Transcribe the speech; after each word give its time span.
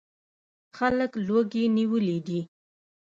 خلک 0.77 1.11
لوږې 1.27 1.63
نیولي 1.75 2.17
دي. 2.25 2.39